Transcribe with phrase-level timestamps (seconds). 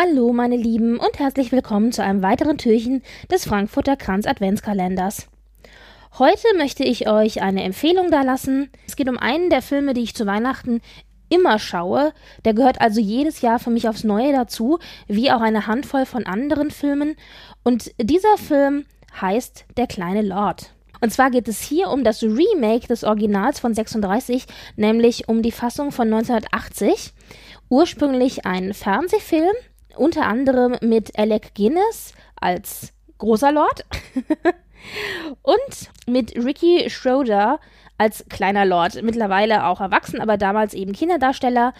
[0.00, 3.02] Hallo, meine Lieben, und herzlich willkommen zu einem weiteren Türchen
[3.32, 5.26] des Frankfurter Kranz Adventskalenders.
[6.20, 8.70] Heute möchte ich euch eine Empfehlung dalassen.
[8.86, 10.82] Es geht um einen der Filme, die ich zu Weihnachten
[11.30, 12.12] immer schaue.
[12.44, 16.26] Der gehört also jedes Jahr für mich aufs Neue dazu, wie auch eine Handvoll von
[16.26, 17.16] anderen Filmen.
[17.64, 18.84] Und dieser Film
[19.20, 20.74] heißt Der kleine Lord.
[21.00, 24.46] Und zwar geht es hier um das Remake des Originals von 36,
[24.76, 27.14] nämlich um die Fassung von 1980.
[27.68, 29.54] Ursprünglich ein Fernsehfilm,
[29.98, 33.84] unter anderem mit Alec Guinness als großer Lord
[35.42, 37.58] und mit Ricky Schroeder
[37.98, 41.74] als kleiner Lord, mittlerweile auch erwachsen, aber damals eben Kinderdarsteller.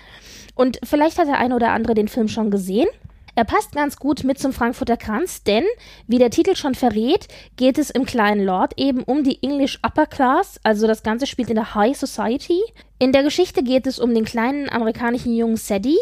[0.54, 2.88] Und vielleicht hat der eine oder andere den Film schon gesehen.
[3.36, 5.62] Er passt ganz gut mit zum Frankfurter Kranz, denn,
[6.08, 10.06] wie der Titel schon verrät, geht es im kleinen Lord eben um die English Upper
[10.06, 12.60] Class, also das Ganze spielt in der High Society.
[12.98, 16.00] In der Geschichte geht es um den kleinen amerikanischen Jungen Sadie,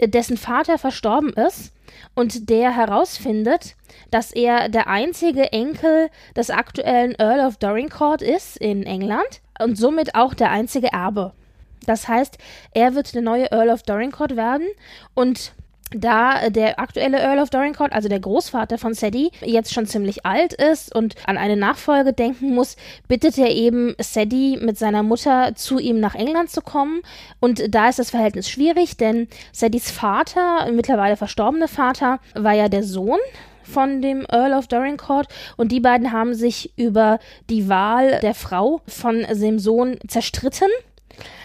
[0.00, 1.72] dessen Vater verstorben ist
[2.14, 3.76] und der herausfindet,
[4.10, 10.14] dass er der einzige Enkel des aktuellen Earl of Dorincourt ist in England und somit
[10.14, 11.32] auch der einzige Erbe.
[11.86, 12.38] Das heißt,
[12.72, 14.66] er wird der neue Earl of Dorincourt werden
[15.14, 15.52] und
[15.90, 20.52] da der aktuelle Earl of Dorincourt, also der Großvater von Sadie, jetzt schon ziemlich alt
[20.52, 22.76] ist und an eine Nachfolge denken muss,
[23.08, 27.02] bittet er eben Sadie mit seiner Mutter zu ihm nach England zu kommen.
[27.40, 32.82] Und da ist das Verhältnis schwierig, denn Sadies Vater, mittlerweile verstorbene Vater, war ja der
[32.82, 33.20] Sohn
[33.62, 38.82] von dem Earl of Dorincourt und die beiden haben sich über die Wahl der Frau
[38.86, 40.68] von dem Sohn zerstritten.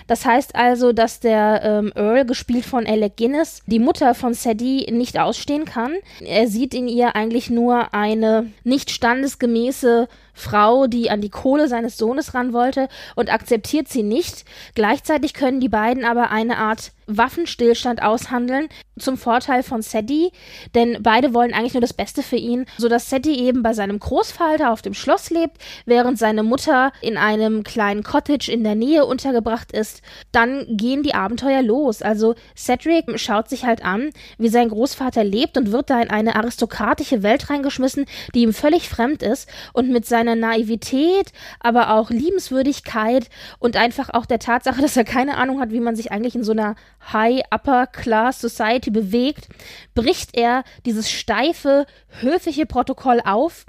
[0.10, 4.92] Das heißt also, dass der ähm, Earl, gespielt von Alec Guinness, die Mutter von Sadie
[4.92, 5.94] nicht ausstehen kann.
[6.20, 10.08] Er sieht in ihr eigentlich nur eine nicht standesgemäße
[10.40, 14.46] Frau, die an die Kohle seines Sohnes ran wollte und akzeptiert sie nicht.
[14.76, 18.70] Gleichzeitig können die beiden aber eine Art Waffenstillstand aushandeln
[19.00, 20.32] zum Vorteil von Sadie,
[20.76, 24.72] denn beide wollen eigentlich nur das Beste für ihn, sodass Sadie eben bei seinem Großvater
[24.72, 29.72] auf dem Schloss lebt, während seine Mutter in einem kleinen Cottage in der Nähe untergebracht
[29.72, 30.02] ist.
[30.32, 32.02] Dann gehen die Abenteuer los.
[32.02, 36.36] Also Cedric schaut sich halt an, wie sein Großvater lebt und wird da in eine
[36.36, 43.30] aristokratische Welt reingeschmissen, die ihm völlig fremd ist und mit seiner Naivität, aber auch Liebenswürdigkeit
[43.60, 46.44] und einfach auch der Tatsache, dass er keine Ahnung hat, wie man sich eigentlich in
[46.44, 46.76] so einer
[47.12, 49.48] High Upper Class Society bewegt,
[49.96, 51.86] bricht er dieses steife,
[52.22, 53.66] höfliche Protokoll auf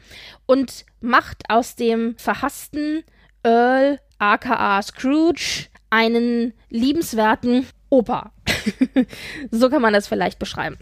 [0.46, 3.02] und macht aus dem verhassten
[3.42, 8.32] Earl aka Scrooge einen liebenswerten Opa.
[9.50, 10.76] so kann man das vielleicht beschreiben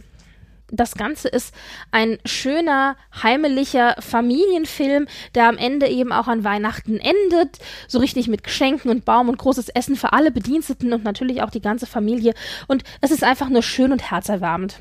[0.70, 1.54] das Ganze ist
[1.90, 7.58] ein schöner, heimelicher Familienfilm, der am Ende eben auch an Weihnachten endet.
[7.86, 11.50] So richtig mit Geschenken und Baum und großes Essen für alle Bediensteten und natürlich auch
[11.50, 12.34] die ganze Familie.
[12.66, 14.80] Und es ist einfach nur schön und herzerwärmend.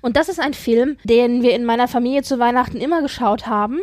[0.00, 3.80] Und das ist ein Film, den wir in meiner Familie zu Weihnachten immer geschaut haben.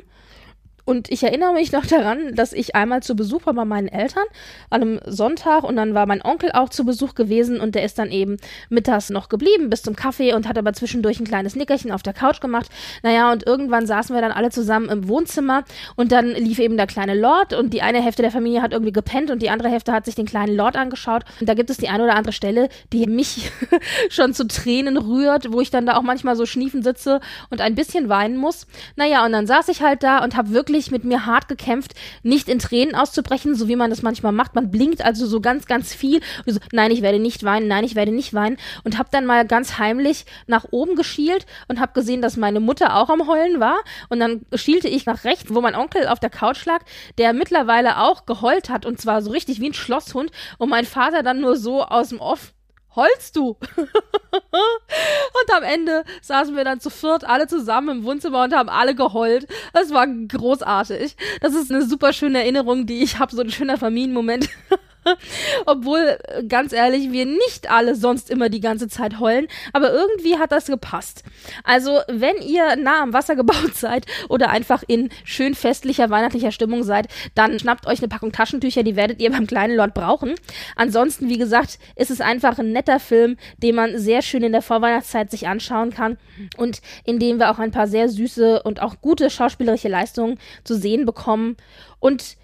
[0.85, 4.23] Und ich erinnere mich noch daran, dass ich einmal zu Besuch war bei meinen Eltern
[4.69, 7.97] an einem Sonntag und dann war mein Onkel auch zu Besuch gewesen und der ist
[7.97, 8.37] dann eben
[8.69, 12.13] mittags noch geblieben bis zum Kaffee und hat aber zwischendurch ein kleines Nickerchen auf der
[12.13, 12.69] Couch gemacht.
[13.01, 15.63] Naja, und irgendwann saßen wir dann alle zusammen im Wohnzimmer
[15.95, 18.93] und dann lief eben der kleine Lord und die eine Hälfte der Familie hat irgendwie
[18.93, 21.23] gepennt und die andere Hälfte hat sich den kleinen Lord angeschaut.
[21.39, 23.51] Und da gibt es die eine oder andere Stelle, die mich
[24.09, 27.73] schon zu Tränen rührt, wo ich dann da auch manchmal so schniefen sitze und ein
[27.73, 28.67] bisschen weinen muss.
[28.95, 31.93] Naja, und dann saß ich halt da und habe wirklich wirklich mit mir hart gekämpft,
[32.21, 34.55] nicht in Tränen auszubrechen, so wie man das manchmal macht.
[34.55, 36.19] Man blinkt also so ganz, ganz viel.
[36.45, 38.57] So, nein, ich werde nicht weinen, nein, ich werde nicht weinen.
[38.83, 42.97] Und habe dann mal ganz heimlich nach oben geschielt und habe gesehen, dass meine Mutter
[42.97, 43.77] auch am Heulen war.
[44.09, 46.81] Und dann schielte ich nach rechts, wo mein Onkel auf der Couch lag,
[47.17, 50.31] der mittlerweile auch geheult hat und zwar so richtig wie ein Schlosshund.
[50.57, 52.53] Und mein Vater dann nur so aus dem Off
[52.95, 53.57] heulst du?
[53.77, 58.95] und am Ende saßen wir dann zu viert alle zusammen im Wohnzimmer und haben alle
[58.95, 59.47] geheult.
[59.73, 61.15] Das war großartig.
[61.41, 64.49] Das ist eine super schöne Erinnerung, die ich habe, so ein schöner Familienmoment.
[65.65, 66.17] Obwohl,
[66.47, 70.65] ganz ehrlich, wir nicht alle sonst immer die ganze Zeit heulen, aber irgendwie hat das
[70.65, 71.23] gepasst.
[71.63, 76.83] Also, wenn ihr nah am Wasser gebaut seid oder einfach in schön festlicher, weihnachtlicher Stimmung
[76.83, 80.35] seid, dann schnappt euch eine Packung Taschentücher, die werdet ihr beim kleinen Lord brauchen.
[80.75, 84.61] Ansonsten, wie gesagt, ist es einfach ein netter Film, den man sehr schön in der
[84.61, 86.17] Vorweihnachtszeit sich anschauen kann
[86.57, 90.75] und in dem wir auch ein paar sehr süße und auch gute schauspielerische Leistungen zu
[90.75, 91.57] sehen bekommen.
[91.99, 92.37] Und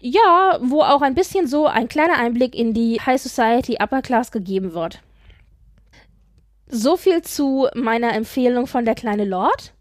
[0.00, 4.32] ja, wo auch ein bisschen so ein kleiner Einblick in die High Society Upper Class
[4.32, 5.00] gegeben wird.
[6.68, 9.74] So viel zu meiner Empfehlung von der kleine Lord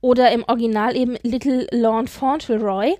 [0.00, 2.96] oder im Original eben Little Lord Fauntleroy.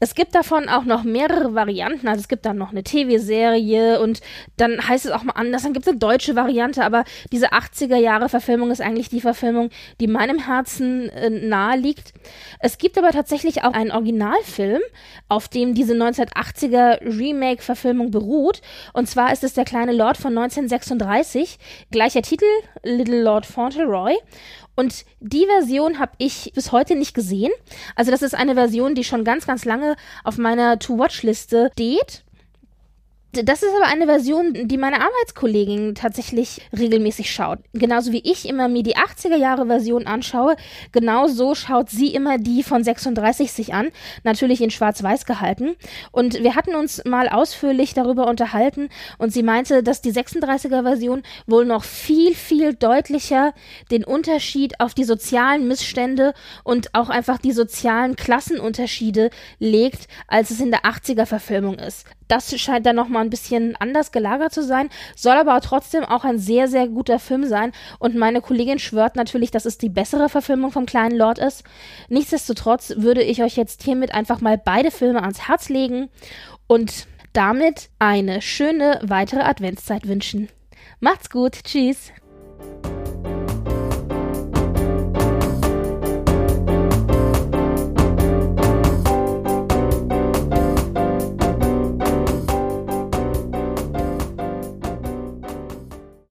[0.00, 2.08] Es gibt davon auch noch mehrere Varianten.
[2.08, 4.20] Also es gibt dann noch eine TV-Serie und
[4.56, 5.62] dann heißt es auch mal anders.
[5.62, 10.38] Dann gibt es eine deutsche Variante, aber diese 80er-Jahre-Verfilmung ist eigentlich die Verfilmung, die meinem
[10.38, 12.12] Herzen äh, nahe liegt.
[12.60, 14.80] Es gibt aber tatsächlich auch einen Originalfilm,
[15.28, 18.60] auf dem diese 1980er Remake-Verfilmung beruht.
[18.92, 21.58] Und zwar ist es Der kleine Lord von 1936.
[21.90, 22.46] Gleicher Titel,
[22.82, 24.14] Little Lord Fauntleroy.
[24.78, 27.50] Und die Version habe ich bis heute nicht gesehen.
[27.96, 32.22] Also das ist eine Version, die schon ganz, ganz lange auf meiner To-Watch-Liste steht.
[33.32, 37.58] Das ist aber eine Version, die meine Arbeitskollegin tatsächlich regelmäßig schaut.
[37.74, 40.56] Genauso wie ich immer mir die 80er Jahre Version anschaue,
[40.92, 43.90] genauso schaut sie immer die von 36 sich an,
[44.24, 45.76] natürlich in schwarz-weiß gehalten.
[46.10, 48.88] Und wir hatten uns mal ausführlich darüber unterhalten
[49.18, 53.52] und sie meinte, dass die 36er Version wohl noch viel, viel deutlicher
[53.90, 56.32] den Unterschied auf die sozialen Missstände
[56.64, 59.28] und auch einfach die sozialen Klassenunterschiede
[59.58, 62.06] legt, als es in der 80er Verfilmung ist.
[62.28, 66.38] Das scheint dann nochmal ein bisschen anders gelagert zu sein, soll aber trotzdem auch ein
[66.38, 67.72] sehr, sehr guter Film sein.
[67.98, 71.64] Und meine Kollegin schwört natürlich, dass es die bessere Verfilmung vom kleinen Lord ist.
[72.08, 76.08] Nichtsdestotrotz würde ich euch jetzt hiermit einfach mal beide Filme ans Herz legen
[76.66, 80.48] und damit eine schöne weitere Adventszeit wünschen.
[81.00, 82.12] Macht's gut, tschüss.